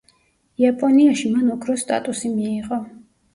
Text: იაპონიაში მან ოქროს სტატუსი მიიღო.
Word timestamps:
იაპონიაში 0.61 1.31
მან 1.33 1.51
ოქროს 1.57 1.85
სტატუსი 1.87 2.33
მიიღო. 2.39 2.81